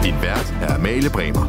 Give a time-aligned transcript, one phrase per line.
[0.03, 1.47] Din vært er Amalie Bremer.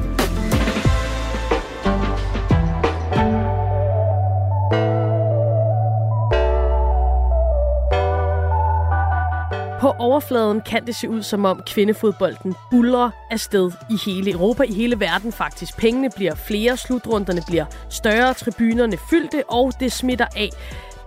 [9.81, 14.73] På overfladen kan det se ud som om kvindefodbolden buller afsted i hele Europa, i
[14.73, 15.77] hele verden faktisk.
[15.77, 20.49] Pengene bliver flere, slutrunderne bliver større, tribunerne fyldte, og det smitter af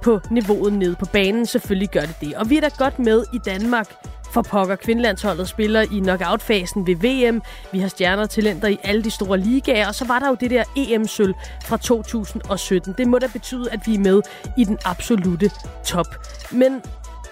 [0.03, 1.47] på niveauet nede på banen.
[1.47, 2.35] Selvfølgelig gør det det.
[2.35, 3.89] Og vi er da godt med i Danmark
[4.33, 4.77] for pokker.
[4.77, 7.43] Kvindelandsholdet spiller i knockout-fasen ved VM.
[7.73, 9.89] Vi har stjerner og talenter i alle de store ligaer.
[9.89, 12.95] Og så var der jo det der EM-sølv fra 2017.
[12.99, 14.21] Det må da betyde, at vi er med
[14.57, 15.51] i den absolute
[15.85, 16.07] top.
[16.53, 16.83] Men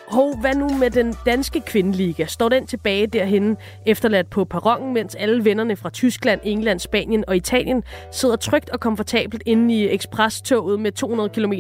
[0.09, 2.27] Hov, hvad nu med den danske kvindeliga?
[2.27, 3.56] Står den tilbage derhen
[3.87, 7.82] efterladt på perronen, mens alle vennerne fra Tyskland, England, Spanien og Italien
[8.12, 11.52] sidder trygt og komfortabelt inde i ekspresstoget med 200 km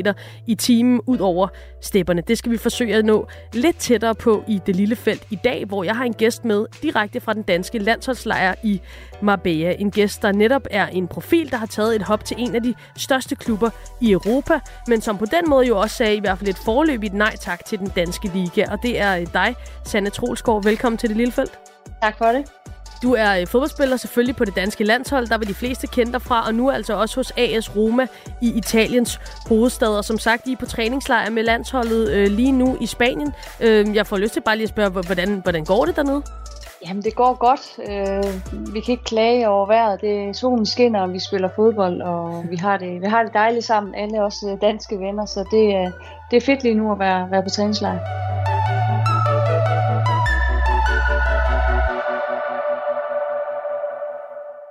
[0.46, 1.48] i timen ud over
[1.82, 2.22] stepperne?
[2.28, 5.64] Det skal vi forsøge at nå lidt tættere på i det lille felt i dag,
[5.64, 8.80] hvor jeg har en gæst med direkte fra den danske landsholdslejr i
[9.22, 9.74] Marbella.
[9.78, 12.62] En gæst, der netop er en profil, der har taget et hop til en af
[12.62, 16.38] de største klubber i Europa, men som på den måde jo også sagde i hvert
[16.38, 18.64] fald et forløbigt nej tak til den danske liga.
[18.70, 20.64] Og det er dig, Sanne Trolsgaard.
[20.64, 21.58] Velkommen til det lille felt.
[22.02, 22.44] Tak for det.
[23.02, 26.22] Du er øh, fodboldspiller selvfølgelig på det danske landshold, der vil de fleste kende dig
[26.22, 28.06] fra, og nu altså også hos AS Roma
[28.42, 29.88] i Italiens hovedstad.
[29.88, 33.32] Og som sagt, I er på træningslejr med landsholdet øh, lige nu i Spanien.
[33.60, 36.22] Øh, jeg får lyst til bare lige at spørge, hvordan, hvordan går det dernede?
[36.86, 37.64] Jamen, det går godt.
[37.90, 40.00] Øh, vi kan ikke klage over vejret.
[40.00, 43.64] Det, solen skinner, og vi spiller fodbold, og vi har det, vi har det dejligt
[43.64, 45.92] sammen, alle os øh, danske venner, så det, øh,
[46.30, 47.98] det er fedt lige nu at være, være på træningslejr.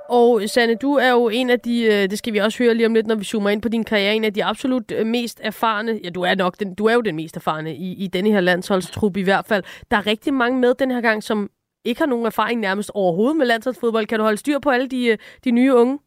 [0.10, 2.86] Og Sanne, du er jo en af de, øh, det skal vi også høre lige
[2.86, 5.40] om lidt, når vi zoomer ind på din karriere, en af de absolut øh, mest
[5.44, 8.32] erfarne, ja du er nok, den, du er jo den mest erfarne i, i denne
[8.32, 9.64] her landsholdstrup i hvert fald.
[9.92, 11.50] Der er rigtig mange med den her gang, som
[11.86, 14.06] ikke har nogen erfaring nærmest overhovedet med landsholdsfodbold.
[14.06, 16.00] Kan du holde styr på alle de, øh, de nye unge?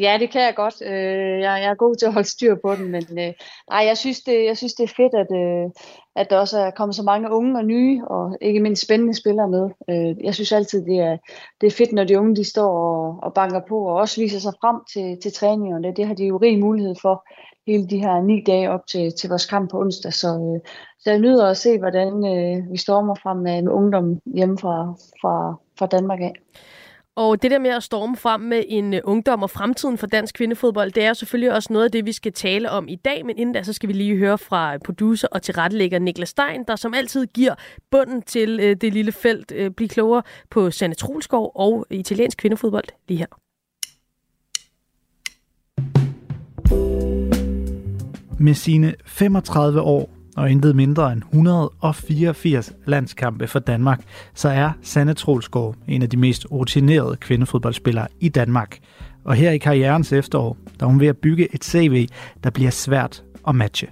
[0.00, 0.82] Ja, det kan jeg godt.
[0.82, 3.32] Øh, jeg, jeg er god til at holde styr på den, men øh,
[3.70, 5.70] nej, jeg synes, det, jeg synes, det er fedt, at, øh,
[6.16, 9.48] at der også er kommet så mange unge og nye, og ikke mindst spændende spillere
[9.48, 9.70] med.
[9.90, 11.16] Øh, jeg synes altid, det er,
[11.60, 14.38] det er fedt, når de unge de står og, og banker på, og også viser
[14.38, 15.94] sig frem til, til træningerne.
[15.96, 17.26] Det har de jo rig mulighed for
[17.66, 20.12] hele de her ni dage op til, til vores kamp på onsdag.
[20.12, 24.20] Så, øh, så jeg nyder at se, hvordan øh, vi stormer frem med, med ungdom
[24.34, 26.34] hjemme fra, fra, fra Danmark af.
[27.16, 30.34] Og det der med at storme frem med en øh, ungdom og fremtiden for dansk
[30.34, 33.26] kvindefodbold, det er selvfølgelig også noget af det, vi skal tale om i dag.
[33.26, 36.64] Men inden da, så skal vi lige høre fra øh, producer og tilrettelægger Niklas Stein,
[36.68, 37.54] der som altid giver
[37.90, 39.46] bunden til øh, det lille felt.
[39.46, 43.26] Bliv blive klogere på Sanne Trulskov og italiensk kvindefodbold lige her.
[48.38, 54.00] Med sine 35 år og intet mindre end 184 landskampe for Danmark,
[54.34, 58.78] så er Sanne Trolsgaard en af de mest rutinerede kvindefodboldspillere i Danmark.
[59.24, 62.08] Og her i karrierens efterår, der er hun ved at bygge et CV,
[62.44, 63.88] der bliver svært at matche.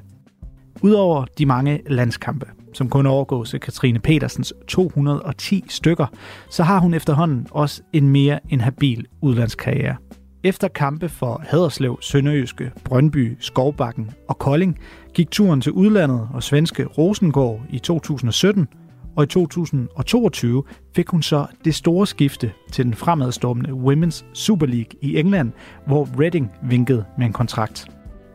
[0.83, 6.07] Udover de mange landskampe, som kun overgås af Katrine Petersens 210 stykker,
[6.51, 9.97] så har hun efterhånden også en mere end habil udlandskarriere.
[10.45, 14.79] Efter kampe for Haderslev, Sønderjyske, Brøndby, Skovbakken og Kolding
[15.15, 18.69] gik turen til udlandet og svenske Rosengård i 2017,
[19.17, 20.65] og i 2022
[20.97, 25.53] fik hun så det store skifte til den fremadstormende Women's Super League i England,
[25.87, 27.87] hvor Reading vinkede med en kontrakt.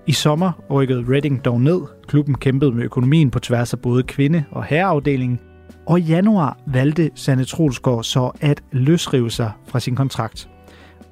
[0.08, 1.82] I sommer rykkede Reading dog ned.
[2.08, 5.40] Klubben kæmpede med økonomien på tværs af både kvinde- og herreafdelingen,
[5.86, 10.50] og i januar valgte Sanne Trolsgaard så at løsrive sig fra sin kontrakt.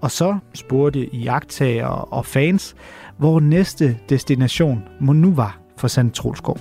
[0.01, 2.75] Og så spurgte jagttager og fans,
[3.17, 6.59] hvor næste destination må nu var for Sand Trolskov.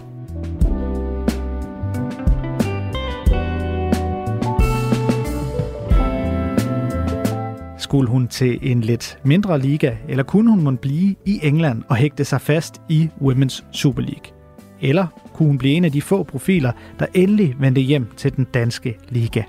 [7.78, 11.97] Skulle hun til en lidt mindre liga, eller kunne hun måtte blive i England og
[11.97, 14.32] hægte sig fast i Women's Super League?
[14.81, 18.47] Eller kunne hun blive en af de få profiler, der endelig vendte hjem til den
[18.55, 19.43] danske liga?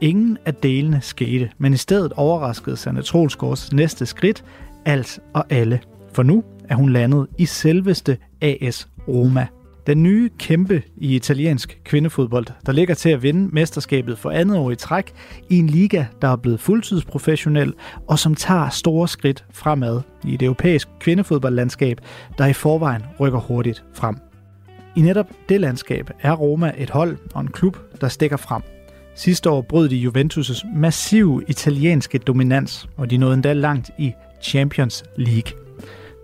[0.00, 4.44] Ingen af delene skete, men i stedet overraskede Sanne Trolsgaards næste skridt
[4.84, 5.80] alt og alle.
[6.12, 9.46] For nu er hun landet i selveste AS Roma.
[9.86, 14.70] Den nye kæmpe i italiensk kvindefodbold, der ligger til at vinde mesterskabet for andet år
[14.70, 15.12] i træk
[15.48, 17.74] i en liga, der er blevet fuldtidsprofessionel
[18.08, 22.00] og som tager store skridt fremad i et europæisk kvindefodboldlandskab,
[22.38, 24.16] der i forvejen rykker hurtigt frem.
[24.96, 28.62] I netop det landskab er Roma et hold og en klub, der stikker frem.
[29.14, 34.12] Sidste år brød de Juventus' massive italienske dominans, og de nåede endda langt i
[34.42, 35.59] Champions League.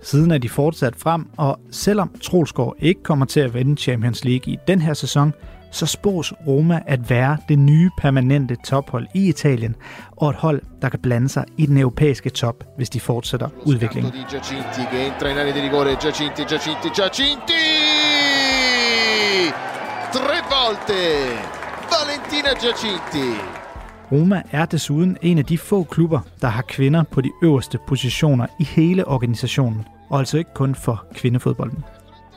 [0.07, 4.53] Siden er de fortsat frem, og selvom Trolsgaard ikke kommer til at vinde Champions League
[4.53, 5.33] i den her sæson,
[5.73, 9.77] så spås Roma at være det nye permanente tophold i Italien,
[10.17, 14.13] og et hold, der kan blande sig i den europæiske top, hvis de fortsætter udviklingen.
[20.13, 21.01] Tre volte!
[21.93, 23.41] Valentina Giacinti!
[24.13, 28.47] Roma er desuden en af de få klubber, der har kvinder på de øverste positioner
[28.59, 31.85] i hele organisationen, og altså ikke kun for kvindefodbolden.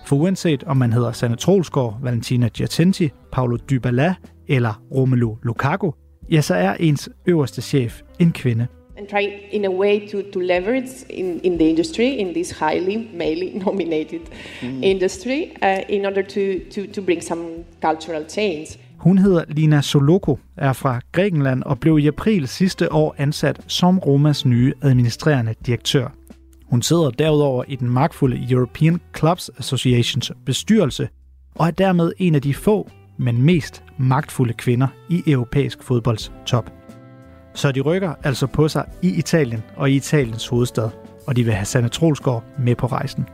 [0.06, 4.16] For uanset om man hedder Sanne Troelsgaard, Valentina Giacinti, Paolo Dybala
[4.48, 5.92] eller Romelu Lukaku,
[6.32, 8.68] ja, så er ens øverste chef en kvinde.
[9.00, 13.08] and try in a way to, to leverage in, in the industry, in this highly
[13.14, 14.22] male nominated
[14.62, 14.84] mm.
[14.84, 18.68] industry, uh, in order to, to, to bring some cultural change.
[18.98, 24.00] Hun hedder Lina Soloko, er fra Grækenland og blev i april sidste år ansat som
[24.00, 26.19] Romas nye administrerende direktør.
[26.70, 31.10] Hun sidder derudover i den magtfulde European Clubs Associations bestyrelse
[31.56, 36.72] og er dermed en af de få, men mest magtfulde kvinder i europæisk fodbolds top.
[37.54, 40.90] Så de rykker altså på sig i Italien og i Italiens hovedstad,
[41.28, 43.26] og de vil have Sanne Trolsgaard med på rejsen.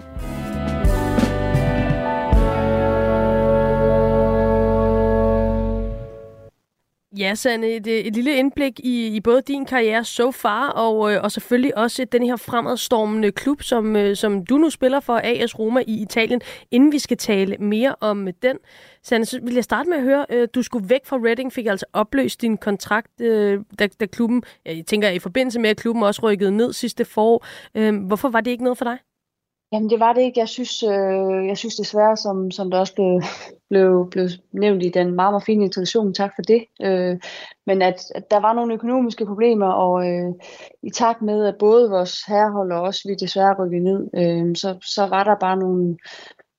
[7.18, 11.14] Ja, Sanne, et, øh, et lille indblik i, i både din karriere so far, og,
[11.14, 15.22] øh, og selvfølgelig også den her fremadstormende klub, som, øh, som du nu spiller for,
[15.24, 16.42] AS Roma i Italien.
[16.72, 18.58] Inden vi skal tale mere om den,
[19.04, 21.66] Sanne, så vil jeg starte med at høre, øh, du skulle væk fra Reading, fik
[21.66, 26.04] altså opløst din kontrakt, øh, da, da klubben, jeg tænker i forbindelse med, at klubben
[26.04, 27.46] også rykkede ned sidste forår.
[27.76, 28.98] Øh, hvorfor var det ikke noget for dig?
[29.72, 30.40] Jamen det var det ikke.
[30.40, 33.22] Jeg synes, øh, jeg synes desværre, som, som der også blev,
[33.70, 36.66] blev, blev nævnt i den meget, meget fine introduktion, tak for det.
[36.82, 37.20] Øh,
[37.66, 40.34] men at, at der var nogle økonomiske problemer, og øh,
[40.84, 44.78] i takt med, at både vores herrehold og os, vi desværre rykkede ned, øh, så,
[44.82, 45.98] så var der bare nogle,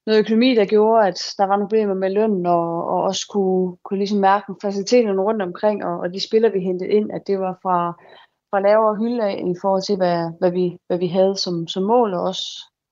[0.07, 3.77] noget økonomi, der gjorde, at der var nogle problemer med lønnen, og, og også kunne,
[3.85, 7.41] kunne ligesom mærke faciliteterne rundt omkring, og, og de spillere, vi hentede ind, at det
[7.41, 7.93] var fra,
[8.51, 11.83] fra lavere hylde af, i forhold til, hvad, hvad, vi, hvad vi havde som, som
[11.83, 12.47] mål, og også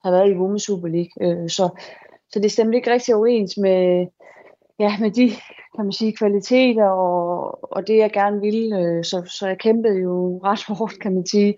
[0.05, 1.15] har været i Women's Super League.
[1.21, 1.69] Øh, så,
[2.33, 4.07] så det stemte ikke rigtig overens med,
[4.79, 5.31] ja, med de
[5.77, 8.79] kan man sige, kvaliteter og, og det, jeg gerne ville.
[8.79, 11.55] Øh, så, så jeg kæmpede jo ret hårdt, kan man sige,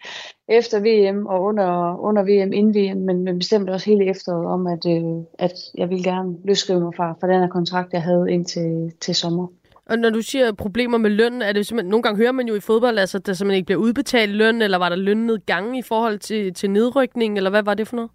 [0.49, 4.67] efter VM og under, under VM, inden VM, men, men bestemt også hele efteråret om,
[4.67, 8.27] at, øh, at jeg ville gerne løsskrive mig fra, fra den her kontrakt, jeg havde
[8.31, 9.47] indtil til sommer.
[9.87, 12.55] Og når du siger problemer med løn, er det simpelthen, nogle gange hører man jo
[12.55, 16.19] i fodbold, altså, der simpelthen ikke bliver udbetalt løn, eller var der lønnedgang i forhold
[16.19, 18.11] til, til nedrykning, eller hvad var det for noget?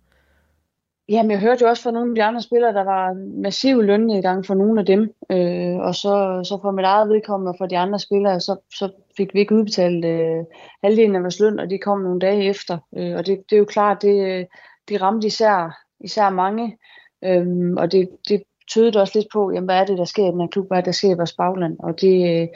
[1.09, 4.45] Jamen, jeg hørte jo også fra nogle af de andre spillere, der var massiv lønnedgang
[4.45, 5.13] for nogle af dem.
[5.31, 8.91] Øh, og så, så for mit eget vedkommende og for de andre spillere, så, så
[9.17, 10.43] fik vi ikke udbetalt øh,
[10.83, 12.77] halvdelen af vores løn, og det kom nogle dage efter.
[12.97, 14.47] Øh, og det, det er jo klart, det,
[14.89, 16.77] det ramte især, især mange.
[17.23, 20.31] Øh, og det, det tydede også lidt på, jamen, hvad er det, der sker i
[20.31, 21.79] den her klub, hvad er det, der sker i vores bagland.
[21.79, 22.47] Og det, øh,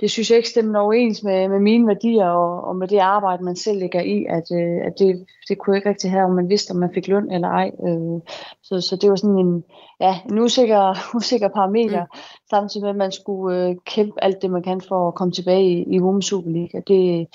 [0.00, 3.44] det synes jeg ikke stemmer overens med, med mine værdier og, og med det arbejde,
[3.44, 6.34] man selv lægger i, at, øh, at det, det kunne jeg ikke rigtig have, om
[6.34, 7.70] man vidste, om man fik løn eller ej.
[7.86, 8.20] Øh,
[8.62, 9.64] så, så det var sådan en,
[10.00, 12.18] ja, en usikker, usikker parameter, mm.
[12.50, 15.64] samtidig med, at man skulle øh, kæmpe alt det, man kan for at komme tilbage
[15.64, 16.82] i, i Women's Super League.
[16.88, 17.26] Det,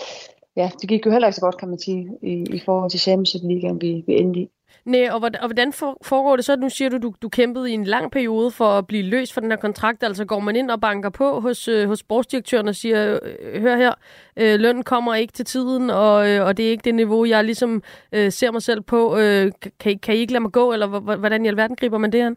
[0.55, 2.99] ja, det gik jo heller ikke så godt, kan man sige, i, i forhold til
[2.99, 4.49] Champions League, vi, vi endte i.
[4.85, 5.73] Nej, og hvordan,
[6.03, 6.55] foregår det så?
[6.55, 9.41] Nu siger du, du, du kæmpede i en lang periode for at blive løst fra
[9.41, 10.03] den her kontrakt.
[10.03, 13.75] Altså går man ind og banker på hos, øh, hos sportsdirektøren og siger, øh, hør
[13.75, 13.93] her,
[14.37, 17.43] øh, lønnen kommer ikke til tiden, og, øh, og det er ikke det niveau, jeg
[17.43, 19.17] ligesom øh, ser mig selv på.
[19.17, 22.21] Øh, kan, kan I ikke lade mig gå, eller hvordan i alverden griber man det
[22.21, 22.35] an?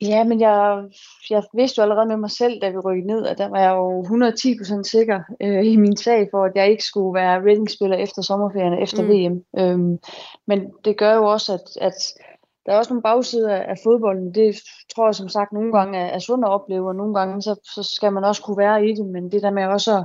[0.00, 0.84] Ja, men jeg,
[1.30, 3.70] jeg vidste jo allerede med mig selv, da vi rykkede ned, at der var jeg
[3.70, 8.22] jo 110% sikker øh, i min sag for, at jeg ikke skulle være ratingspiller efter
[8.22, 9.08] sommerferien, efter mm.
[9.08, 9.44] VM.
[9.58, 9.98] Øhm,
[10.46, 11.94] men det gør jo også, at, at
[12.66, 14.34] der er også nogle bagsider af fodbolden.
[14.34, 14.56] Det
[14.94, 17.54] tror jeg som sagt nogle gange er, er sundt at opleve, og nogle gange så,
[17.74, 19.06] så skal man også kunne være i det.
[19.06, 20.04] Men det der med også at,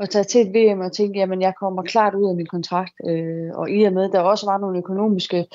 [0.00, 2.92] at tage til et VM og tænke, jamen jeg kommer klart ud af min kontrakt.
[3.08, 5.46] Øh, og i og med, der også var nogle økonomiske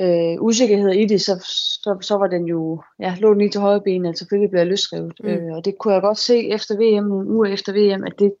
[0.00, 1.38] øh, usikkerhed i det, så,
[1.82, 4.60] så, så var den jo, ja, lå den lige til højre ben, at selvfølgelig blev
[4.60, 5.12] jeg løsrevet.
[5.20, 5.28] Mm.
[5.28, 8.32] Øh, og det kunne jeg godt se efter VM, nogle uger efter VM, at det,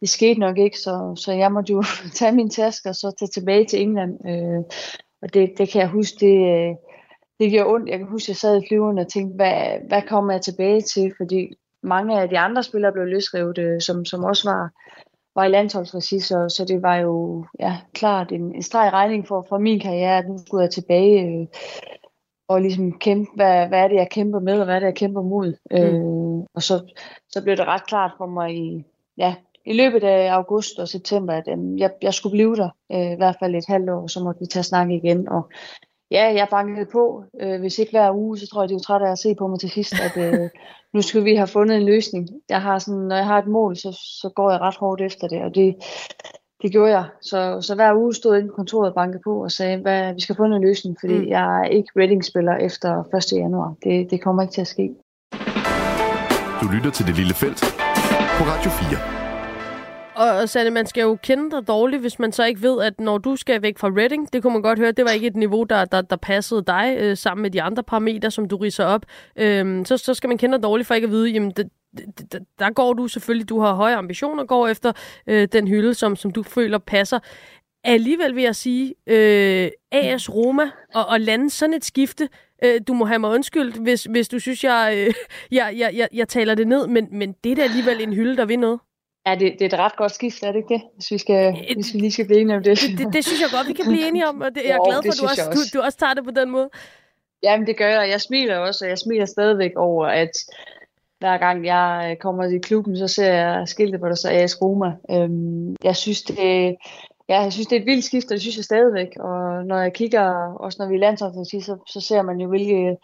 [0.00, 1.82] det skete nok ikke, så, så jeg måtte jo
[2.18, 4.28] tage min taske og så tage tilbage til England.
[4.28, 4.64] Øh,
[5.22, 6.74] og det, det kan jeg huske, det, øh,
[7.40, 7.88] det gjorde ondt.
[7.88, 10.80] Jeg kan huske, at jeg sad i flyveren og tænkte, hvad, hvad kommer jeg tilbage
[10.80, 11.12] til?
[11.16, 14.70] Fordi mange af de andre spillere blev løsrevet, øh, som, som også var
[15.34, 19.46] var i landsholdsregi, så, så det var jo ja, klart en, en streg regning for,
[19.48, 21.46] for min karriere, at nu skulle jeg tilbage øh,
[22.48, 24.96] og ligesom kæmpe, hvad, hvad er det, jeg kæmper med, og hvad er det, jeg
[24.96, 25.54] kæmper mod.
[25.70, 25.76] Mm.
[25.76, 26.94] Øh, og så,
[27.28, 28.84] så blev det ret klart for mig i,
[29.18, 29.34] ja,
[29.66, 33.16] i løbet af august og september, at øh, jeg, jeg skulle blive der øh, i
[33.16, 35.28] hvert fald et halvt år, så måtte vi tage snak igen.
[35.28, 35.50] Og
[36.10, 37.24] ja, jeg bankede på.
[37.40, 39.46] Øh, hvis ikke hver uge, så tror jeg, de er trætte af at se på
[39.46, 40.48] mig til sidst, at øh,
[40.94, 42.28] nu skal vi have fundet en løsning.
[42.48, 45.28] Jeg har sådan, når jeg har et mål, så, så går jeg ret hårdt efter
[45.28, 45.76] det, og det,
[46.62, 47.04] det gjorde jeg.
[47.22, 50.14] Så, så hver uge stod jeg inde på kontoret og bankede på og sagde, hvad,
[50.14, 51.28] vi skal få en løsning, fordi mm.
[51.28, 53.32] jeg er ikke Reading-spiller efter 1.
[53.32, 53.74] januar.
[53.84, 54.94] Det, det kommer ikke til at ske.
[56.60, 57.60] Du lytter til Det Lille Felt
[58.38, 59.19] på Radio 4.
[60.14, 63.18] Og Sanne, man skal jo kende dig dårligt, hvis man så ikke ved, at når
[63.18, 65.64] du skal væk fra Reading, det kunne man godt høre, det var ikke et niveau,
[65.64, 69.06] der, der, der passede dig øh, sammen med de andre parametre, som du riser op.
[69.36, 71.68] Øh, så, så skal man kende dig dårligt for ikke at vide, jamen det,
[72.32, 74.92] det, der går du selvfølgelig, du har høje ambitioner, går efter
[75.26, 77.18] øh, den hylde, som, som du føler passer.
[77.84, 82.28] Alligevel vil jeg sige, øh, AS Roma og, og lande sådan et skifte,
[82.64, 85.14] øh, du må have mig undskyldt, hvis, hvis du synes, jeg, øh,
[85.58, 88.36] jeg, jeg, jeg, jeg taler det ned, men, men det er da alligevel en hylde,
[88.36, 88.80] der vil noget.
[89.26, 90.82] Ja, det, det er et ret godt skift, er det ikke det?
[90.94, 92.80] Hvis vi, skal, et, hvis vi lige skal blive enige om det.
[92.80, 93.12] Det, det.
[93.12, 95.02] det synes jeg godt, vi kan blive enige om, og det, jeg er jo, glad
[95.02, 95.70] for, at du også, også.
[95.72, 96.70] Du, du også tager det på den måde.
[97.42, 98.08] Jamen, det gør jeg.
[98.08, 100.30] Jeg smiler også, og jeg smiler stadigvæk over, at
[101.18, 104.92] hver gang jeg kommer i klubben, så ser jeg skiltet på der så AS Roma.
[105.10, 106.76] Øhm, jeg synes, det,
[107.28, 109.16] ja, jeg synes, det er et vildt skift, og det synes jeg stadigvæk.
[109.20, 112.96] Og når jeg kigger, også når vi er landsholdsparti, så, så ser man jo, hvilke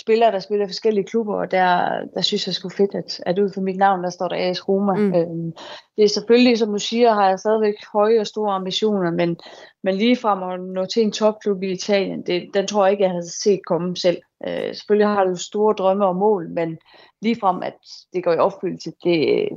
[0.00, 3.38] spillere, der spiller i forskellige klubber, og der, der synes jeg sgu fedt, at, at
[3.38, 4.94] ud for mit navn, der står der AS Roma.
[4.94, 5.14] Mm.
[5.14, 5.52] Øhm,
[5.96, 9.36] det er selvfølgelig, som du siger, har jeg stadigvæk høje og store ambitioner, men,
[9.82, 13.04] men lige frem at nå til en topklub i Italien, det, den tror jeg ikke,
[13.04, 14.18] jeg havde set komme selv.
[14.46, 16.78] Øh, selvfølgelig har du store drømme og mål, men
[17.22, 17.78] lige frem, at
[18.12, 19.48] det går i opfyldelse, det,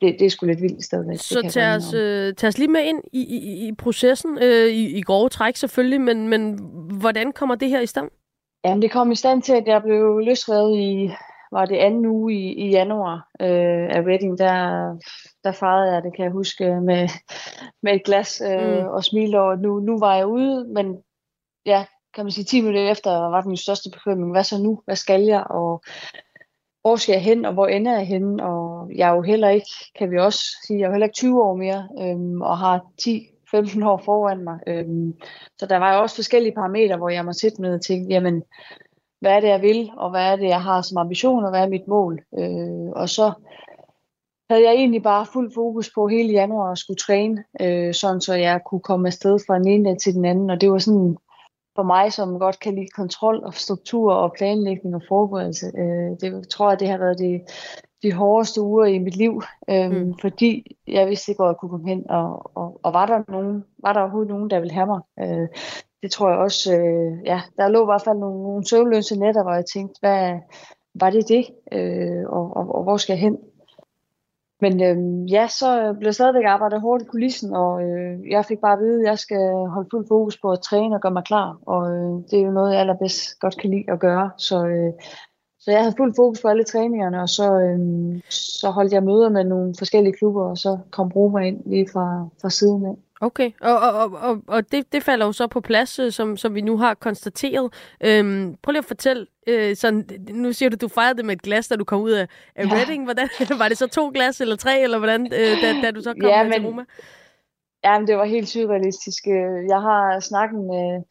[0.00, 1.18] det, det er sgu lidt vildt stadigvæk.
[1.18, 4.98] Så tag os, øh, tag os lige med ind i, i, i processen, øh, i,
[4.98, 6.58] i grove træk selvfølgelig, men, men
[7.00, 8.10] hvordan kommer det her i stand?
[8.64, 11.10] Jamen, det kom i stand til, at jeg blev løsrevet i,
[11.52, 14.58] var det anden uge i, i januar øh, af Reading, der,
[15.44, 17.08] der farede jeg det, kan jeg huske, med,
[17.82, 18.86] med et glas øh, mm.
[18.86, 21.02] og smilte over, nu, nu var jeg ude, men
[21.66, 21.84] ja,
[22.14, 25.22] kan man sige, 10 minutter efter var den største bekymring, hvad så nu, hvad skal
[25.22, 25.82] jeg, og
[26.82, 29.70] hvor skal jeg hen, og hvor ender jeg hen, og jeg er jo heller ikke,
[29.98, 32.86] kan vi også sige, jeg er jo heller ikke 20 år mere, øh, og har
[32.98, 34.58] 10 15 år foran mig.
[34.66, 35.14] Øhm,
[35.58, 38.42] så der var jo også forskellige parametre, hvor jeg må sætte med og tænke, jamen,
[39.20, 41.62] hvad er det, jeg vil, og hvad er det, jeg har som ambition, og hvad
[41.62, 42.20] er mit mål?
[42.38, 43.32] Øh, og så
[44.50, 48.34] havde jeg egentlig bare fuld fokus på hele januar at skulle træne, øh, sådan så
[48.34, 51.16] jeg kunne komme afsted fra den ene til den anden, og det var sådan
[51.76, 55.66] for mig, som godt kan lide kontrol og struktur og planlægning og forberedelse.
[55.66, 57.42] Øh, det tror jeg, det har været det
[58.02, 60.14] de hårdeste uger i mit liv, øhm, mm.
[60.20, 63.64] fordi jeg vidste ikke, hvor jeg kunne komme hen, og, og, og var der nogen,
[63.82, 65.00] var der overhovedet nogen, der ville have mig?
[65.20, 65.48] Øh,
[66.02, 69.42] det tror jeg også, øh, ja, der lå i hvert fald nogle, nogle søvnløse nætter,
[69.42, 70.38] hvor jeg tænkte, hvad,
[71.00, 73.36] var det det, øh, og, og, og hvor skal jeg hen?
[74.60, 78.58] Men øh, ja, så blev jeg stadigvæk arbejdet hårdt i kulissen, og øh, jeg fik
[78.58, 81.24] bare at vide, at jeg skal holde fuld fokus på at træne og gøre mig
[81.24, 84.66] klar, og øh, det er jo noget, jeg allerbedst godt kan lide at gøre, så
[84.66, 84.92] øh,
[85.68, 89.28] så jeg havde fuld fokus på alle træningerne, og så, øhm, så holdt jeg møder
[89.28, 92.94] med nogle forskellige klubber, og så kom Roma ind lige fra, fra siden af.
[93.20, 96.54] Okay, og, og, og, og det, det falder jo så på plads, øh, som, som
[96.54, 97.72] vi nu har konstateret.
[98.00, 101.42] Øhm, prøv lige at fortælle, øh, sådan, nu siger du, du fejrede det med et
[101.42, 102.74] glas, da du kom ud af, af ja.
[102.74, 103.04] Reading.
[103.04, 103.28] Hvordan,
[103.62, 106.30] var det så to glas eller tre, eller hvordan, øh, da, da du så kom
[106.30, 106.84] ja, men, til Roma?
[107.84, 109.26] Ja, men det var helt surrealistisk.
[109.68, 111.02] Jeg har snakket med,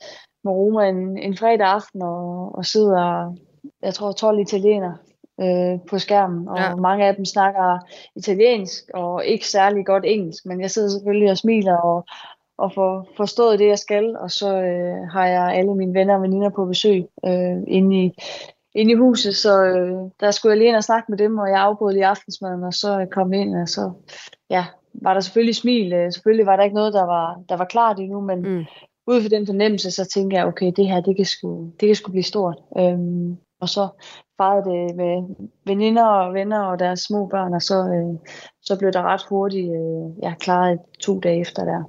[0.44, 3.34] med Roma en, en fredag aften, og, og sidder
[3.82, 4.98] jeg tror, 12 italienere
[5.42, 6.76] øh, på skærmen, og ja.
[6.76, 7.80] mange af dem snakker
[8.16, 12.06] italiensk og ikke særlig godt engelsk, men jeg sidder selvfølgelig og smiler og,
[12.58, 16.22] og får forstået det, jeg skal, og så øh, har jeg alle mine venner og
[16.22, 18.12] veninder på besøg øh, inde, i,
[18.76, 21.50] inde i huset, så øh, der skulle jeg lige ind og snakke med dem, og
[21.50, 23.92] jeg afbrød lige aftensmaden, og så kom jeg ind, og så
[24.50, 25.94] ja, var der selvfølgelig smil.
[25.94, 28.66] Øh, selvfølgelig var der ikke noget, der var, der var klart endnu, men mm.
[29.08, 31.96] ud fra den fornemmelse, så tænker jeg, okay, det her, det kan sgu, det kan
[31.96, 32.58] sgu blive stort.
[32.78, 33.88] Øhm, og så
[34.38, 35.36] fejrede det med
[35.66, 38.30] veninder og venner og deres små børn, og så, øh,
[38.62, 41.84] så blev der ret hurtigt øh, ja, klaret to dage efter der.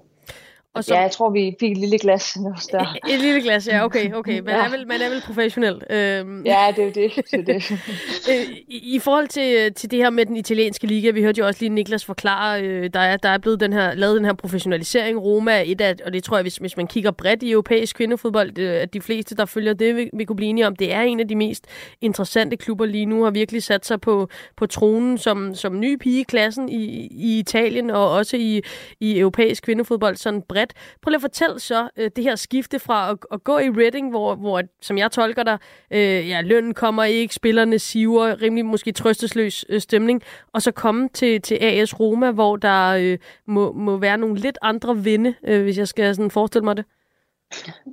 [0.75, 0.95] Og så...
[0.95, 2.39] Ja, jeg tror, vi fik et lille glas
[2.73, 2.81] der.
[2.81, 4.41] Et, et lille glas, ja, okay, okay.
[4.47, 4.65] Man, ja.
[4.65, 5.83] er, vel, man er vel professionel.
[5.91, 6.43] Øhm.
[6.47, 7.13] Ja, det er det.
[7.31, 7.71] det, er det.
[8.31, 11.47] Øh, I, I forhold til, til det her med den italienske liga, vi hørte jo
[11.47, 14.33] også lige Niklas forklare, øh, der, er, der er blevet den her, lavet den her
[14.33, 15.23] professionalisering.
[15.23, 17.97] Roma er et af, og det tror jeg, hvis, hvis man kigger bredt i europæisk
[17.97, 20.93] kvindefodbold, øh, at de fleste, der følger det, vi, vi kunne blive enige om, det
[20.93, 21.67] er en af de mest
[22.01, 26.21] interessante klubber lige nu, har virkelig sat sig på, på tronen som, som ny pige
[26.21, 28.63] i klassen i, i Italien, og også i,
[29.01, 31.01] i europæisk kvindefodbold, sådan bredt bredt.
[31.03, 34.11] Prøv lige at fortælle så øh, det her skifte fra at, at gå i Reading,
[34.11, 35.59] hvor, hvor, som jeg tolker dig,
[35.91, 40.23] øh, ja, lønnen kommer ikke, spillerne siver, rimelig måske trøstesløs øh, stemning,
[40.53, 44.59] og så komme til, til AS Roma, hvor der øh, må, må være nogle lidt
[44.63, 46.85] andre vinde, øh, hvis jeg skal sådan forestille mig det.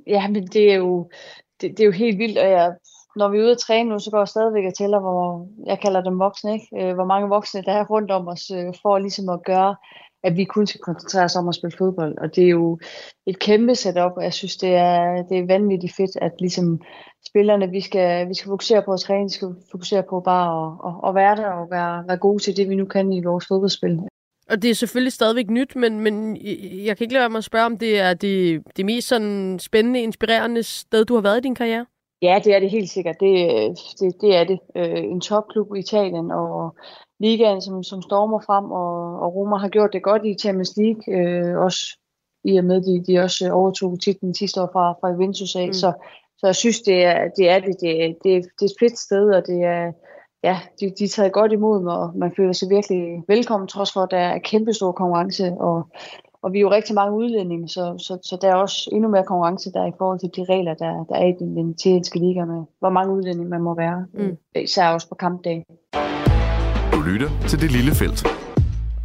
[0.06, 1.08] Ja, men det er jo,
[1.60, 2.74] det, det er jo helt vildt, og jeg,
[3.16, 5.78] når vi er ude at træne nu, så går jeg stadigvæk og tæller, hvor jeg
[5.80, 6.68] kalder dem voksne, ikke?
[6.80, 9.76] Øh, hvor mange voksne der er rundt om os, øh, for ligesom at gøre,
[10.26, 12.18] at vi kun skal koncentrere os om at spille fodbold.
[12.18, 12.78] Og det er jo
[13.26, 16.80] et kæmpe setup, og jeg synes, det er, det er vanvittigt fedt, at ligesom
[17.28, 20.72] spillerne, vi skal, vi skal fokusere på at træne, vi skal fokusere på bare at,
[20.88, 23.46] at, at være der og være, være gode til det, vi nu kan i vores
[23.48, 23.98] fodboldspil.
[24.50, 26.36] Og det er selvfølgelig stadigvæk nyt, men, men
[26.86, 29.58] jeg kan ikke lade være med at spørge, om det er det, det mest sådan
[29.58, 31.86] spændende, inspirerende sted, du har været i din karriere?
[32.22, 33.16] Ja, det er det helt sikkert.
[33.20, 33.34] Det,
[34.00, 34.58] det, det er det.
[34.76, 36.76] Øh, en topklub i Italien, og
[37.20, 41.02] ligaen, som, som stormer frem, og, og Roma har gjort det godt i Champions League,
[41.14, 41.98] øh, også
[42.44, 45.66] i og med, de, de også overtog titlen sidste år fra, fra Juventus af.
[45.66, 45.72] Mm.
[45.72, 45.92] Så,
[46.38, 47.50] så jeg synes, det er det.
[47.50, 47.80] Er det.
[47.80, 49.92] Det, det, det er et fedt sted, og det er,
[50.42, 54.00] ja, de, de tager godt imod mig, og man føler sig virkelig velkommen, trods for,
[54.00, 55.82] at der er kæmpestor konkurrence, og,
[56.42, 59.24] og vi er jo rigtig mange udlændinge, så, så, så der er også endnu mere
[59.24, 62.62] konkurrence der i forhold til de regler, der, der er i den, italienske liga med,
[62.78, 64.36] hvor mange udlændinge man må være, mm.
[64.54, 65.64] især også på kampdag.
[67.06, 68.45] Lytter til Det Lille Felt.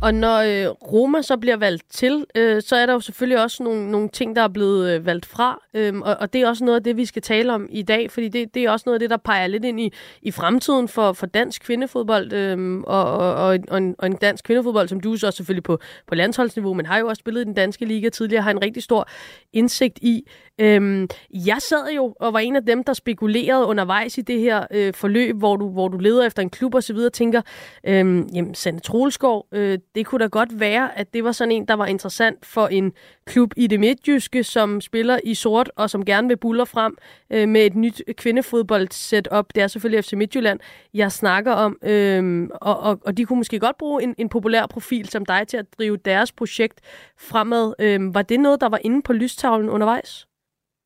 [0.02, 3.64] Og når øh, Roma så bliver valgt til, øh, så er der jo selvfølgelig også
[3.64, 5.62] nogle, nogle ting, der er blevet øh, valgt fra.
[5.74, 8.12] Øh, og, og det er også noget af det, vi skal tale om i dag,
[8.12, 10.88] fordi det, det er også noget af det, der peger lidt ind i, i fremtiden
[10.88, 15.00] for, for dansk kvindefodbold, øh, og, og, og, og, en, og en dansk kvindefodbold, som
[15.00, 18.10] du så selvfølgelig på, på landsholdsniveau, men har jo også spillet i den danske liga
[18.10, 19.08] tidligere, har en rigtig stor
[19.54, 20.28] indsigt i.
[20.60, 24.66] Øhm, jeg sad jo og var en af dem, der spekulerede undervejs i det her
[24.72, 27.42] øh, forløb, hvor du, hvor du leder efter en klub og så videre, tænker,
[27.84, 31.68] øhm, jamen Sande Troelskov, øh, det kunne da godt være, at det var sådan en,
[31.68, 32.94] der var interessant for en
[33.26, 36.98] klub i det midtjyske, som spiller i sort og som gerne vil buller frem
[37.30, 39.46] øh, med et nyt kvindefodbold-setup.
[39.56, 40.60] Det er selvfølgelig FC Midtjylland,
[40.94, 44.66] jeg snakker om, øh, og, og, og de kunne måske godt bruge en, en populær
[44.66, 46.82] profil som dig til at drive deres projekt
[47.20, 47.74] fremad.
[47.80, 50.28] Øh, var det noget, der var inde på lystavlen undervejs?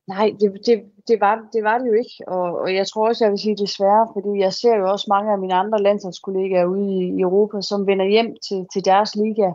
[0.08, 3.26] Nej, det, det, det, var, det var det jo ikke, og, og jeg tror også,
[3.26, 6.86] jeg vil sige desværre, fordi jeg ser jo også mange af mine andre landsholdskollegaer ude
[6.94, 9.52] i, i Europa, som vender hjem til, til deres liga,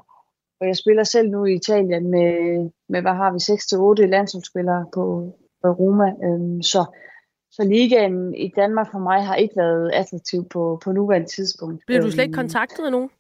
[0.61, 2.31] og jeg spiller selv nu i Italien med,
[2.89, 3.39] med hvad har vi,
[4.07, 6.85] 6-8 landsholdsspillere på, på Roma, øhm, så,
[7.51, 11.83] så ligaen i Danmark for mig har ikke været attraktiv på, på nuværende tidspunkt.
[11.87, 13.11] Bliver du slet ikke øhm, kontaktet af nogen?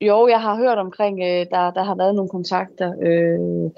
[0.00, 3.70] Jo, jeg har hørt omkring, øh, der, der har været nogle kontakter, øh,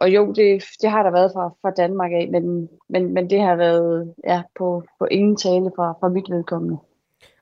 [0.00, 3.40] og jo, det, det har der været fra, fra Danmark af, men, men, men det
[3.40, 6.78] har været ja, på, på ingen tale fra, fra mit vedkommende.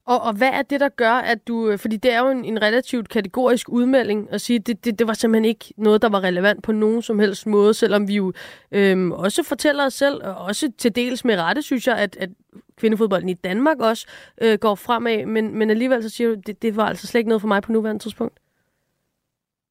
[0.06, 1.68] Og, og hvad er det, der gør, at du...
[1.68, 4.98] Øh, fordi det er jo en, en relativt kategorisk udmelding at sige, at det, det,
[4.98, 8.14] det var simpelthen ikke noget, der var relevant på nogen som helst måde, selvom vi
[8.14, 8.32] jo
[8.72, 12.30] øhm, også fortæller os selv, og også til dels med rette, synes jeg, at, at
[12.76, 14.06] kvindefodbolden i Danmark også
[14.42, 17.28] øh, går fremad, men, men alligevel så siger du, det, det var altså slet ikke
[17.28, 18.38] noget for mig på nuværende tidspunkt.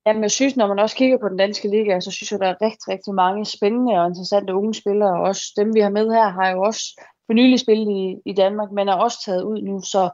[0.07, 2.47] Jamen, jeg synes, når man også kigger på den danske liga, så synes jeg, der
[2.47, 5.13] er rigtig, rigtig mange spændende og interessante unge spillere.
[5.13, 8.33] Og også dem, vi har med her, har jo også for nylig spillet i, i
[8.33, 9.81] Danmark, men er også taget ud nu.
[9.81, 10.09] Så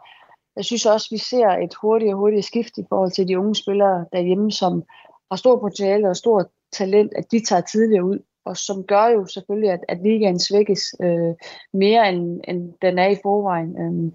[0.55, 3.55] jeg synes også, vi ser et hurtigt og hurtigt skift i forhold til de unge
[3.55, 4.83] spillere derhjemme, som
[5.31, 8.19] har stor potentiale og stort talent, at de tager tidligere ud.
[8.45, 11.33] Og som gør jo selvfølgelig, at, at ligaen svækkes øh,
[11.73, 13.71] mere, end, end den er i forvejen.
[13.81, 14.11] Øh,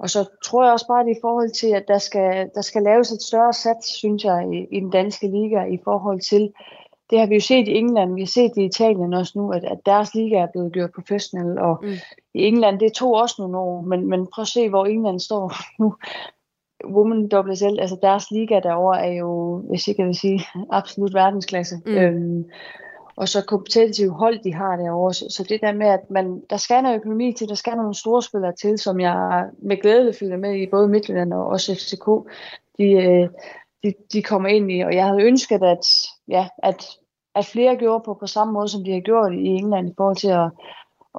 [0.00, 2.82] og så tror jeg også bare, at i forhold til, at der skal, der skal
[2.82, 6.52] laves et større sats, synes jeg, i, i den danske liga i forhold til,
[7.10, 9.52] det har vi jo set i England, vi har set det i Italien også nu,
[9.52, 11.88] at, at deres liga er blevet gjort professionel, og mm.
[12.34, 15.52] i England, det tog også nogle år, men, men prøv at se, hvor England står
[15.82, 15.94] nu.
[16.84, 21.76] Women WSL, altså deres liga derovre er jo, hvis jeg kan sige, absolut verdensklasse.
[21.86, 21.92] Mm.
[21.92, 22.44] Øhm,
[23.20, 25.14] og så kompetitive hold, de har derovre.
[25.14, 27.94] Så, så det der med, at man, der skal noget økonomi til, der skal nogle
[27.94, 32.06] store spillere til, som jeg med glæde følger med i både Midtjylland og også FCK,
[32.78, 33.28] de, øh,
[33.82, 34.80] de, de kommer ind i.
[34.80, 35.86] Og jeg havde ønsket, at,
[36.28, 36.86] ja, at,
[37.34, 40.16] at flere gjorde på, på samme måde, som de har gjort i England i forhold
[40.16, 40.50] til at,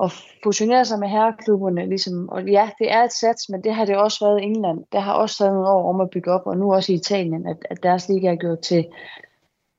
[0.04, 0.12] at
[0.44, 1.86] fusionere sig med herreklubberne.
[1.86, 2.30] Ligesom.
[2.30, 4.84] Og ja, det er et sats, men det har det også været i England.
[4.92, 7.48] Der har også taget nogle år om at bygge op, og nu også i Italien,
[7.48, 8.86] at, at deres liga er gjort til,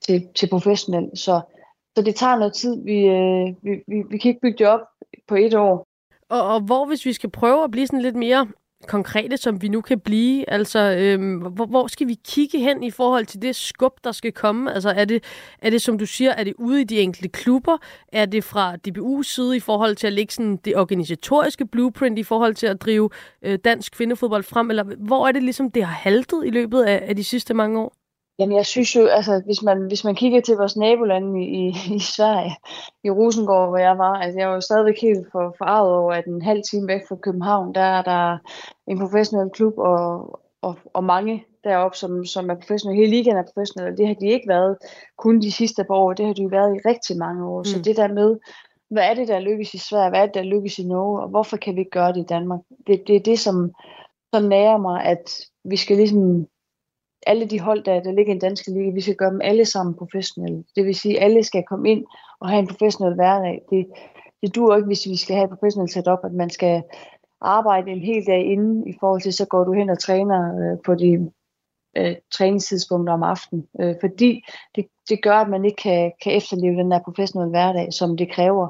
[0.05, 1.11] til, til professionel.
[1.15, 1.41] Så
[1.97, 2.85] så det tager noget tid.
[2.85, 4.81] Vi, øh, vi, vi, vi kan ikke bygge det op
[5.29, 5.87] på et år.
[6.29, 8.49] Og, og hvor, hvis vi skal prøve at blive sådan lidt mere
[8.89, 10.51] konkrete, som vi nu kan blive?
[10.51, 14.33] Altså, øhm, hvor, hvor skal vi kigge hen i forhold til det skub, der skal
[14.33, 14.73] komme?
[14.75, 15.25] Altså, er det,
[15.59, 17.79] er det, som du siger, er det ude i de enkelte klubber?
[18.13, 22.23] Er det fra DBU's side i forhold til at lægge sådan det organisatoriske blueprint i
[22.23, 23.11] forhold til at drive
[23.43, 24.71] øh, dansk kvindefodbold frem?
[24.71, 27.81] Eller hvor er det ligesom, det har haltet i løbet af, af de sidste mange
[27.81, 28.02] år?
[28.43, 31.69] Jamen, jeg synes jo, altså, hvis man, hvis man kigger til vores nabolande i, i,
[31.95, 32.57] i Sverige,
[33.05, 36.25] i Rosengård, hvor jeg var, altså, jeg var jo stadigvæk helt for, forarvet over, at
[36.25, 38.39] en halv time væk fra København, der er der
[38.87, 43.01] en professionel klub, og, og, og mange deroppe, som, som er professionelle.
[43.03, 44.77] Hele ligaen er professionelle, det har de ikke været
[45.19, 47.59] kun de sidste par år, det har de jo været i rigtig mange år.
[47.59, 47.65] Mm.
[47.65, 48.39] Så det der med,
[48.91, 51.29] hvad er det, der lykkes i Sverige, hvad er det, der lykkes i Norge, og
[51.29, 52.61] hvorfor kan vi ikke gøre det i Danmark?
[52.87, 53.73] Det, det er det, som,
[54.35, 56.47] som nærer mig, at vi skal ligesom
[57.27, 59.65] alle de hold, der, der ligger i den danske liga, vi skal gøre dem alle
[59.65, 60.65] sammen professionelle.
[60.77, 62.05] Det vil sige, at alle skal komme ind
[62.41, 63.63] og have en professionel hverdag.
[63.71, 63.87] Det,
[64.43, 66.83] det duer ikke, hvis vi skal have et professionelt setup, at man skal
[67.41, 70.79] arbejde en hel dag inden i forhold til, så går du hen og træner øh,
[70.85, 71.31] på de
[71.97, 73.67] øh, træningstidspunkter om aftenen.
[73.81, 74.45] Øh, fordi
[74.77, 78.33] det, det gør, at man ikke kan, kan efterleve den der professionelle hverdag, som det
[78.33, 78.69] kræver.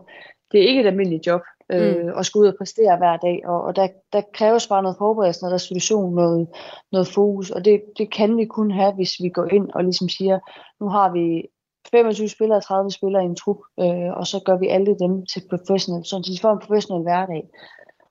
[0.52, 1.40] Det er ikke et almindeligt job
[1.72, 2.18] øh, mm.
[2.18, 5.42] at skulle ud og præstere hver dag, og, og der, der kræves bare noget forberedelse,
[5.42, 6.48] noget resolution, noget,
[6.92, 10.08] noget fokus, og det, det kan vi kun have, hvis vi går ind og ligesom
[10.08, 10.38] siger,
[10.80, 11.48] nu har vi
[11.90, 15.26] 25 spillere og 30 spillere i en trup, øh, og så gør vi alle dem
[15.26, 17.48] til professional, så de får en professionel hverdag.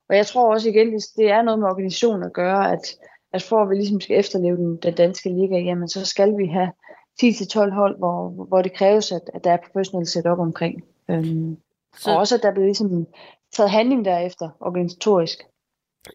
[0.10, 2.86] Og jeg tror også igen, det er noget med organisationen at gøre, at,
[3.34, 6.45] at for at vi ligesom skal efterleve den, den danske liga, jamen så skal vi
[6.45, 6.71] have
[7.24, 10.84] 10-12 hold, hvor, hvor det kræves, at, at der er professionelt setup omkring.
[11.10, 11.58] Øhm,
[11.97, 12.12] så...
[12.12, 13.08] Og også, at der bliver ligesom
[13.51, 15.39] taget handling derefter organisatorisk.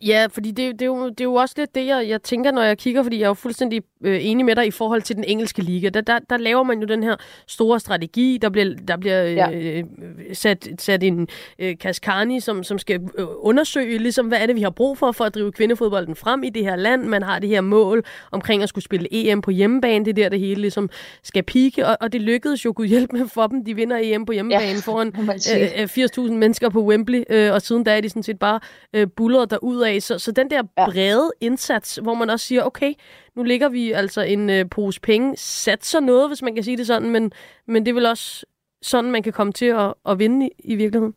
[0.03, 2.51] Ja, fordi det, det, er jo, det er jo også lidt det, jeg, jeg tænker,
[2.51, 5.17] når jeg kigger, fordi jeg er jo fuldstændig øh, enig med dig i forhold til
[5.17, 5.89] den engelske liga.
[5.89, 9.51] Der, der, der laver man jo den her store strategi, der bliver, der bliver ja.
[9.51, 9.85] øh,
[10.33, 14.63] sat, sat en øh, Kaskani, som, som skal øh, undersøge, ligesom, hvad er det, vi
[14.63, 17.05] har brug for, for at drive kvindefodbolden frem i det her land.
[17.05, 20.29] Man har det her mål omkring at skulle spille EM på hjemmebane, det er der,
[20.29, 20.91] det hele ligesom
[21.23, 24.27] skal pike, og, og det lykkedes jo, Gud hjælp med for dem, de vinder EM
[24.27, 25.13] på hjemmebane ja, foran
[26.17, 28.61] øh, 80.000 mennesker på Wembley, øh, og siden da er de sådan set bare
[28.93, 30.03] øh, bullet derud ud af.
[30.03, 31.47] Så, så den der brede ja.
[31.47, 32.95] indsats, hvor man også siger, okay,
[33.35, 36.87] nu ligger vi altså en øh, pose penge, satser noget, hvis man kan sige det
[36.87, 37.33] sådan, men,
[37.67, 38.47] men det er vel også
[38.83, 41.15] sådan, man kan komme til at, at vinde i, i virkeligheden.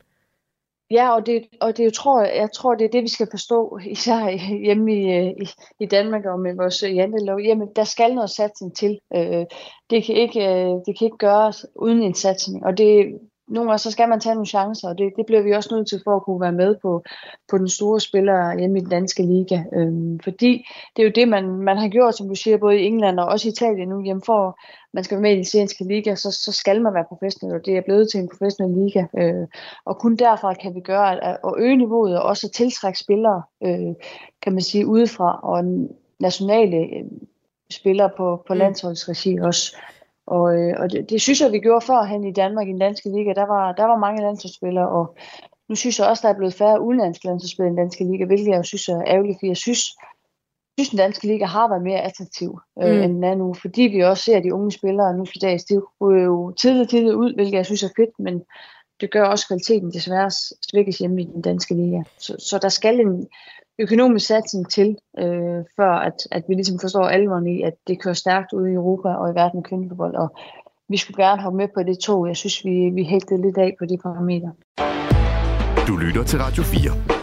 [0.92, 3.80] Ja, og det, og det jeg tror jeg tror, det er det, vi skal forstå,
[3.96, 7.40] især hjemme i, øh, i, i Danmark og med vores jantelov.
[7.40, 9.00] Jamen, der skal noget satsning til.
[9.16, 9.46] Øh,
[9.90, 13.20] det, kan ikke, øh, det kan ikke gøres uden en satsning, og det,
[13.50, 15.90] nogle gange så skal man tage nogle chancer, og det, det bliver vi også nødt
[15.90, 17.04] til for at kunne være med på,
[17.50, 19.64] på den store spiller hjemme i den danske liga.
[19.74, 22.86] Øhm, fordi det er jo det, man, man har gjort, som du siger, både i
[22.86, 24.60] England og også i Italien nu, hjemme for
[24.94, 27.66] man skal være med i den italienske liga, så, så skal man være professionel, og
[27.66, 29.06] det er blevet til en professionel liga.
[29.18, 29.48] Øh,
[29.86, 33.42] og kun derfra kan vi gøre at, at øge niveauet, og også at tiltrække spillere,
[33.64, 33.94] øh,
[34.42, 35.64] kan man sige, udefra, og
[36.20, 37.06] nationale øh,
[37.72, 38.58] spillere på, på mm.
[38.60, 39.78] landsholdsregi også.
[40.36, 43.10] Og, øh, og det, det synes jeg, vi gjorde førhen i Danmark i den danske
[43.10, 43.34] liga.
[43.34, 45.16] Der var, der var mange landsholdsspillere, og
[45.70, 48.48] nu synes jeg også, der er blevet færre udenlandske landsholdsspillere i den danske liga, hvilket
[48.48, 49.82] jeg jo synes er ærgerligt, fordi jeg synes,
[50.78, 53.02] synes, den danske liga har været mere attraktiv, øh, mm.
[53.02, 55.64] end den er nu, fordi vi også ser, at de unge spillere nu for dags,
[55.64, 58.44] de ryger jo tidligt, tidligt ud, hvilket jeg synes er fedt, men
[59.02, 60.32] det gør også kvaliteten desværre
[60.70, 62.02] svækkes hjemme i den danske liga.
[62.18, 63.28] Så, så der skal en,
[63.80, 68.14] økonomisk satsning til, øh, før at, at vi ligesom forstår alvoren i, at det kører
[68.14, 70.36] stærkt ude i Europa og i verden kvindefodbold, og
[70.90, 72.28] vi skulle gerne have med på det tog.
[72.28, 74.52] Jeg synes, vi, vi hægtede lidt af på de parametre.
[75.88, 77.19] Du lytter til Radio 4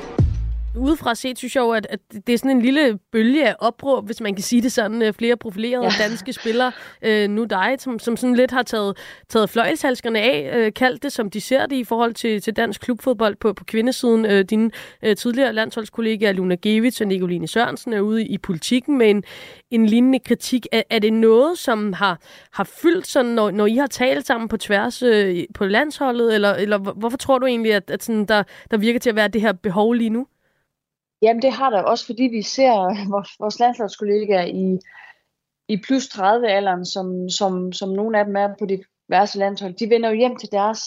[0.76, 4.06] udefra set synes jeg jo, at, at det er sådan en lille bølge af opråb,
[4.06, 5.02] hvis man kan sige det sådan.
[5.02, 6.08] Øh, flere profilerede ja.
[6.08, 10.72] danske spillere, øh, nu dig, som, som sådan lidt har taget, taget fløjelshalskerne af, øh,
[10.72, 14.26] kaldt det, som de ser det i forhold til, til dansk klubfodbold på, på kvindesiden.
[14.26, 14.70] Øh, dine
[15.02, 19.24] øh, tidligere landsholdskollegaer, Luna Gevits og Nicoline Sørensen, er ude i politikken med en,
[19.70, 20.66] en lignende kritik.
[20.72, 22.20] Er, er det noget, som har,
[22.52, 26.54] har fyldt sådan, når, når I har talt sammen på tværs øh, på landsholdet, eller,
[26.54, 29.40] eller hvorfor tror du egentlig, at, at sådan, der, der virker til at være det
[29.40, 30.26] her behov lige nu?
[31.22, 32.72] Jamen det har der også, fordi vi ser
[33.12, 34.78] vores, vores landsholdskollegaer i,
[35.68, 39.90] i plus 30-alderen, som, som, som nogle af dem er på de værste landshold, de
[39.90, 40.80] vender jo hjem til deres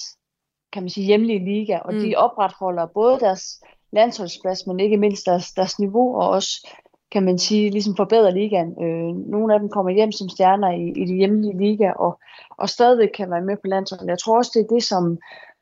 [0.72, 2.00] kan man sige, hjemlige liga, og mm.
[2.00, 3.62] de opretholder både deres
[3.92, 6.68] landsholdsplads, men ikke mindst deres, deres niveau, og også,
[7.12, 8.84] kan man sige, ligesom forbedrer ligaen.
[8.84, 12.20] Øh, nogle af dem kommer hjem som stjerner i, i de hjemlige liga, og,
[12.58, 14.08] og stadigvæk kan være med på landsholdet.
[14.08, 15.18] Jeg tror også, det er det, som,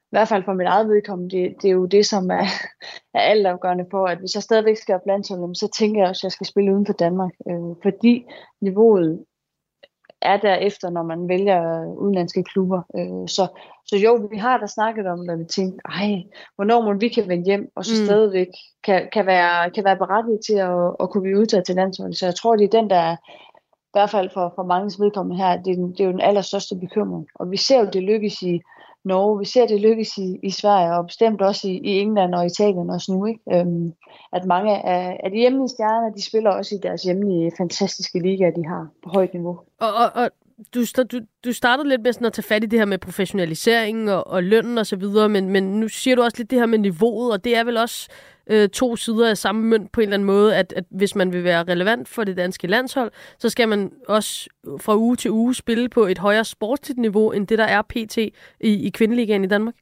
[0.08, 2.48] i hvert fald for mit eget vedkommende, det, det er jo det, som er,
[3.14, 6.24] er altafgørende for, at hvis jeg stadigvæk skal op landsholdet, så tænker jeg også, at
[6.24, 7.32] jeg skal spille uden for Danmark.
[7.50, 8.26] Øh, fordi
[8.62, 9.26] niveauet
[10.22, 12.82] er derefter, når man vælger udenlandske klubber.
[12.98, 13.48] Øh, så,
[13.86, 16.24] så jo, vi har da snakket om, at vi tænker, ej,
[16.56, 18.06] hvornår må vi kan vende hjem, og så mm.
[18.06, 18.48] stadigvæk
[18.84, 22.18] kan, kan, være, kan være berettiget til at, at kunne blive udtaget til landsholdet.
[22.18, 23.16] Så jeg tror, det er den, der
[23.88, 26.22] i hvert fald for, for mange vedkommende her, det er, den, det er jo den
[26.22, 27.28] allerstørste bekymring.
[27.36, 28.62] Og vi ser jo, det lykkes i,
[29.08, 29.40] Norge.
[29.40, 32.90] Vi ser det lykkes i, i Sverige, og bestemt også i, i England og Italien
[32.90, 33.26] også nu.
[33.26, 33.42] Ikke?
[33.54, 33.94] Øhm,
[34.34, 38.52] at mange af, af de hjemlige stjerner, de spiller også i deres hjemlige fantastiske ligaer,
[38.52, 39.60] de har på højt niveau.
[39.80, 40.30] Og, og, og
[40.76, 44.12] du, du, du startede lidt med sådan at tage fat i det her med professionalisering
[44.12, 46.66] og, og lønnen og så videre, men, men nu siger du også lidt det her
[46.66, 48.10] med niveauet, og det er vel også
[48.50, 51.34] øh, to sider af samme mønt på en eller anden måde, at, at hvis man
[51.34, 55.56] vil være relevant for det danske landshold, så skal man også fra uge til uge
[55.56, 58.18] spille på et højere sportsligt niveau, end det der er pt.
[58.18, 59.76] i, i kvindeligaen i Danmark.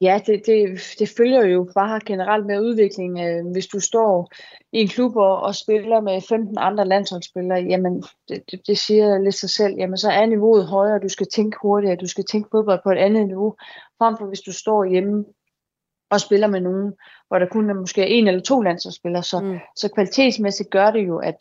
[0.00, 3.18] Ja, det, det, det følger jo bare generelt med udvikling.
[3.20, 4.30] Øh, hvis du står
[4.72, 9.18] i en klub og, og spiller med 15 andre landsholdsspillere, jamen det, det, det siger
[9.18, 12.48] lidt sig selv, jamen så er niveauet højere, du skal tænke hurtigere, du skal tænke
[12.50, 13.54] fodbold på et andet niveau,
[13.98, 15.24] frem for hvis du står hjemme
[16.10, 16.92] og spiller med nogen,
[17.28, 19.22] hvor der kun er måske en eller to landsholdsspillere.
[19.22, 19.58] Så, mm.
[19.76, 21.36] så kvalitetsmæssigt gør det jo, at,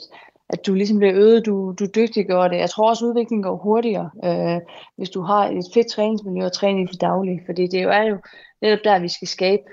[0.50, 2.58] at du ligesom bliver øget, du, du dygtiggør det.
[2.58, 4.62] Jeg tror også, at udviklingen går hurtigere, øh,
[4.98, 7.42] hvis du har et fedt træningsmiljø og træne i det daglige.
[7.46, 8.18] Fordi det jo er jo
[8.62, 9.64] netop der, vi skal skabe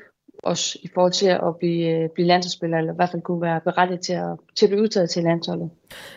[0.43, 3.61] også i forhold til at blive, øh, blive landsholdsspiller, eller i hvert fald kunne være
[3.61, 5.71] berettiget til at, til at blive udtaget til landsholdet.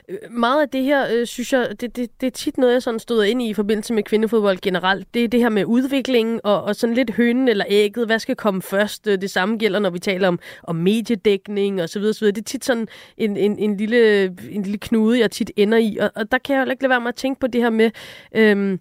[0.09, 2.83] Øh, meget af det her, øh, synes jeg, det, det, det er tit noget, jeg
[2.83, 5.13] sådan stod ind i i forbindelse med kvindefodbold generelt.
[5.13, 8.05] Det er det her med udviklingen og, og sådan lidt hønen eller ægget.
[8.05, 9.07] Hvad skal komme først?
[9.07, 12.35] Øh, det samme gælder, når vi taler om, om mediedækning og så videre, så videre.
[12.35, 15.97] Det er tit sådan en, en, en, lille, en lille knude, jeg tit ender i.
[16.01, 17.69] Og, og der kan jeg heller ikke lade være med at tænke på det her
[17.69, 17.91] med,
[18.35, 18.79] øhm,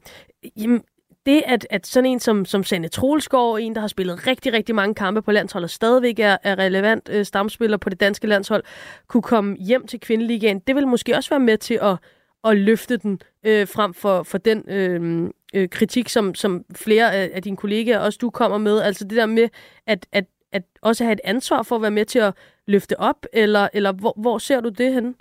[0.57, 0.83] jamen,
[1.27, 4.75] det, at, at sådan en som, som Sanne Troelsgaard, en, der har spillet rigtig, rigtig
[4.75, 8.63] mange kampe på landsholdet, stadigvæk er, er relevant øh, stamspiller på det danske landshold,
[9.09, 11.97] kunne komme hjem til kvindeligaen, det vil måske også være med til at,
[12.45, 17.31] at løfte den øh, frem for, for den øh, øh, kritik, som, som flere af,
[17.35, 18.81] af dine kollegaer, også du kommer med.
[18.81, 19.49] Altså det der med
[19.87, 22.35] at, at, at også have et ansvar for at være med til at
[22.67, 25.15] løfte op, eller, eller hvor, hvor ser du det henne?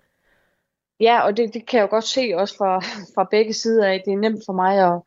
[1.00, 2.80] Ja, og det, det kan jeg jo godt se også fra,
[3.16, 4.02] fra begge sider af.
[4.06, 5.02] Det er nemt for mig at,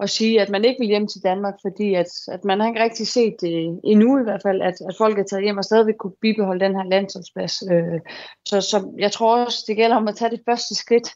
[0.00, 2.82] at sige, at man ikke vil hjem til Danmark, fordi at, at man har ikke
[2.82, 5.94] rigtig set det endnu i hvert fald, at, at folk er taget hjem og stadigvæk
[5.98, 7.62] kunne bibeholde den her landsholdsplads.
[7.72, 8.00] Øh,
[8.48, 11.08] så, så jeg tror også, det gælder om at tage det første skridt,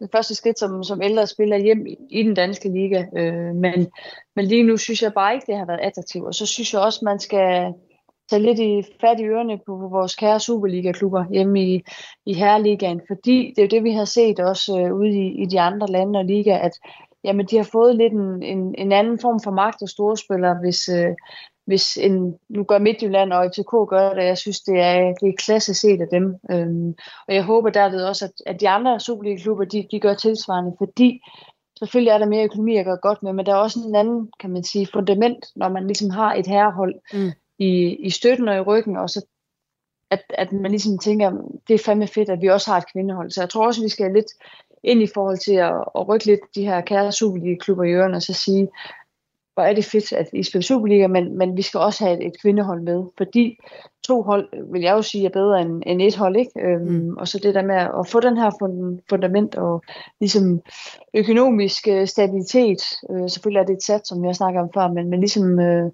[0.00, 3.04] det første skridt som, som ældre spiller hjem i, i den danske liga.
[3.16, 3.88] Øh, men,
[4.36, 6.26] men lige nu synes jeg bare ikke, det har været attraktivt.
[6.26, 7.72] Og så synes jeg også, man skal
[8.30, 11.82] tage lidt i fat i ørerne på vores kære Superliga-klubber hjemme i,
[12.26, 15.46] i Herreligaen, fordi det er jo det, vi har set også øh, ude i, i
[15.46, 16.72] de andre lande og liga, at
[17.24, 20.88] jamen, de har fået lidt en, en, en anden form for magt og storspillere, hvis,
[20.88, 21.14] øh,
[21.66, 25.42] hvis en, nu gør Midtjylland og FCK gør det, jeg synes, det er, det er
[25.44, 26.36] klasse set af dem.
[26.50, 26.94] Øhm,
[27.28, 31.20] og jeg håber derved også, at, at de andre Superliga-klubber, de, de gør tilsvarende, fordi
[31.78, 34.30] selvfølgelig er der mere økonomi at gøre godt med, men der er også en anden,
[34.40, 38.56] kan man sige, fundament, når man ligesom har et herrehold mm i, i støtten og
[38.56, 39.26] i ryggen, og så
[40.10, 41.30] at, at man ligesom tænker,
[41.68, 43.30] det er fandme fedt, at vi også har et kvindehold.
[43.30, 44.32] Så jeg tror også, at vi skal lidt
[44.82, 48.22] ind i forhold til at, at rykke lidt de her kære Superliga-klubber i ørerne, og
[48.22, 48.68] så sige,
[49.58, 52.26] hvor er det fedt, at I spiller Superliga, men, men vi skal også have et,
[52.26, 53.58] et kvindehold med, fordi
[54.06, 56.50] to hold, vil jeg jo sige, er bedre end, end et hold, ikke?
[56.60, 57.16] Øhm, mm.
[57.16, 58.50] Og så det der med at få den her
[59.10, 59.82] fundament og
[60.20, 60.60] ligesom
[61.14, 64.88] økonomisk øh, stabilitet, øh, selvfølgelig er det et sat, som vi har snakket om før,
[64.88, 65.90] men, men ligesom, øh,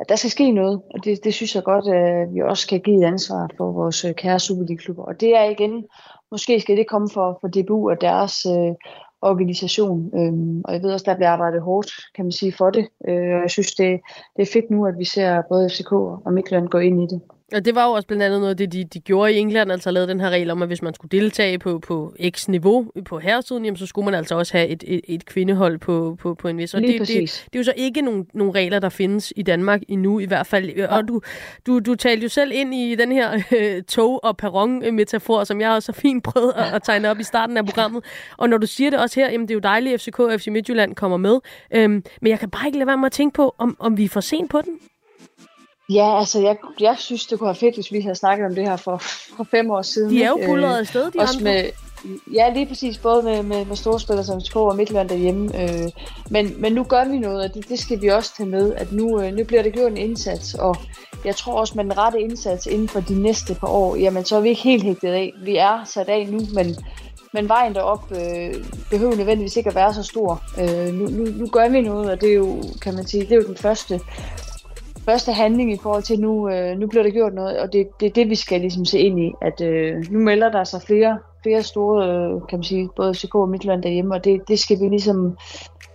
[0.00, 2.80] at der skal ske noget, og det, det synes jeg godt, at vi også kan
[2.80, 5.04] give et ansvar for vores øh, kære Superliga-klubber.
[5.04, 5.84] Og det er igen
[6.30, 8.74] måske skal det komme for, for DBU og deres øh,
[9.22, 10.10] organisation.
[10.14, 12.88] Øhm, og jeg ved også, der bliver arbejdet hårdt, kan man sige, for det.
[13.08, 14.00] Øh, og jeg synes, det,
[14.36, 17.20] det er fedt nu, at vi ser både FCK og Midtjylland gå ind i det.
[17.52, 19.72] Og det var jo også blandt andet noget af det, de, de gjorde i England,
[19.72, 23.18] altså lavede den her regel om, at hvis man skulle deltage på, på x-niveau på
[23.18, 26.48] herresiden, jamen, så skulle man altså også have et, et, et kvindehold på, på, på
[26.48, 26.74] en vis.
[26.74, 29.80] Og det, det, det, er jo så ikke nogen, nogen regler, der findes i Danmark
[29.88, 30.70] endnu i hvert fald.
[30.70, 30.96] Ja.
[30.96, 31.20] Og du,
[31.66, 35.70] du, du talte jo selv ind i den her øh, tog- og perron-metafor, som jeg
[35.70, 38.04] også så fint prøvet at, at tegne op i starten af programmet.
[38.36, 40.40] Og når du siger det også her, jamen det er jo dejligt, at FCK og
[40.40, 41.38] FC Midtjylland kommer med.
[41.74, 44.04] Øhm, men jeg kan bare ikke lade være med at tænke på, om, om vi
[44.04, 44.78] er for sent på den.
[45.88, 48.68] Ja, altså jeg, jeg synes, det kunne være fedt, hvis vi havde snakket om det
[48.68, 48.96] her for,
[49.36, 50.10] for fem år siden.
[50.10, 51.52] De er jo bullerede øh, afsted, de også andre.
[51.52, 51.70] Med,
[52.34, 55.62] ja, lige præcis, både med, med, med store spillere som FCK og Midtland derhjemme.
[55.62, 55.90] Øh,
[56.30, 58.92] men, men nu gør vi noget, og det, det skal vi også tage med, at
[58.92, 60.76] nu, øh, nu bliver det gjort en indsats, og
[61.24, 64.36] jeg tror også, med den rette indsats inden for de næste par år, jamen så
[64.36, 65.32] er vi ikke helt hægtet af.
[65.42, 66.76] Vi er sat af nu, men,
[67.32, 68.54] men vejen derop øh,
[68.90, 70.42] behøver nødvendigvis ikke at være så stor.
[70.60, 73.32] Øh, nu, nu, nu gør vi noget, og det er jo, kan man sige, det
[73.32, 74.00] er jo den første
[75.10, 78.06] første handling i forhold til, nu, øh, nu bliver der gjort noget, og det, det
[78.06, 81.18] er det, vi skal ligesom se ind i, at øh, nu melder der sig flere,
[81.42, 84.80] flere store, øh, kan man sige, både CK og Midtjylland derhjemme, og det, det skal
[84.80, 85.36] vi ligesom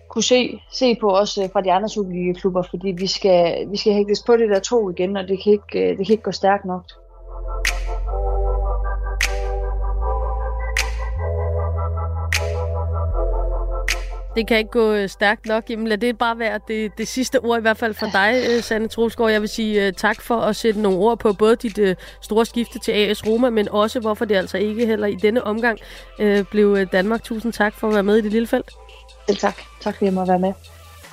[0.10, 3.94] kunne se, se på også øh, fra de andre Superliga-klubber, fordi vi skal, vi skal
[3.94, 6.32] hægtes på det der to igen, og det kan ikke, øh, det kan ikke gå
[6.32, 6.84] stærkt nok.
[14.36, 15.70] Det kan ikke gå øh, stærkt nok.
[15.70, 18.64] Jamen lad det bare være det, det sidste ord, i hvert fald for dig, øh,
[18.64, 19.32] Sanne Trolsgaard.
[19.32, 22.46] Jeg vil sige uh, tak for at sætte nogle ord på både dit uh, store
[22.46, 25.80] skifte til AS Roma, men også hvorfor det altså ikke heller i denne omgang
[26.20, 27.24] uh, blev Danmark.
[27.24, 28.72] Tusind tak for at være med i det lille felt.
[29.28, 29.58] Selv tak.
[29.82, 30.54] Tak fordi jeg måtte være med.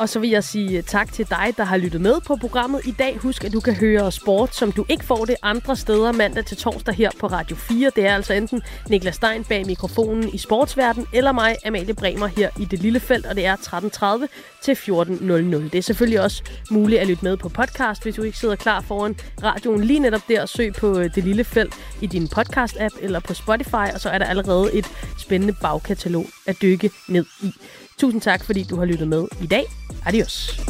[0.01, 2.87] Og så vil jeg sige øh, tak til dig, der har lyttet med på programmet
[2.87, 3.19] i dag.
[3.19, 6.57] Husk, at du kan høre sport, som du ikke får det andre steder mandag til
[6.57, 7.91] torsdag her på Radio 4.
[7.97, 12.51] Det er altså enten Niklas Stein bag mikrofonen i sportsverden, eller mig, Amalie Bremer, her
[12.59, 14.27] i det lille felt, og det er 13.30
[14.63, 15.71] til 14.00.
[15.73, 18.81] Det er selvfølgelig også muligt at lytte med på podcast, hvis du ikke sidder klar
[18.81, 20.47] foran radioen lige netop der.
[20.47, 24.19] Søg på øh, det lille felt i din podcast-app eller på Spotify, og så er
[24.19, 24.87] der allerede et
[25.19, 27.55] spændende bagkatalog at dykke ned i.
[28.01, 29.65] Tusind tak, fordi du har lyttet med i dag.
[30.07, 30.61] Adios.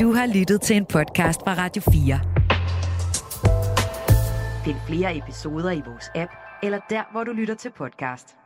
[0.00, 2.20] Du har lyttet til en podcast fra Radio 4.
[4.64, 6.32] Find flere episoder i vores app,
[6.62, 8.37] eller der, hvor du lytter til podcast.